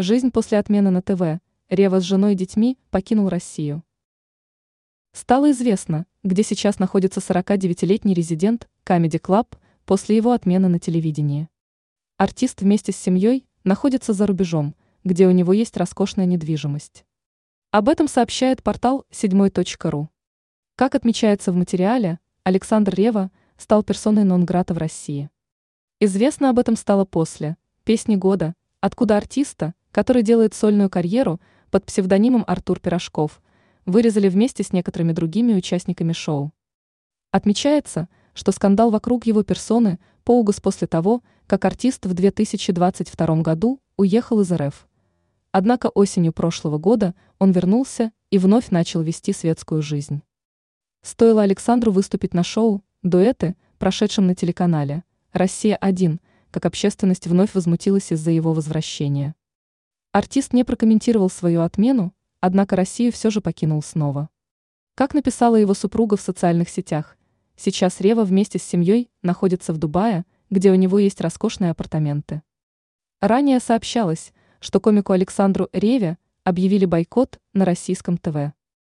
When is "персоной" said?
23.82-24.22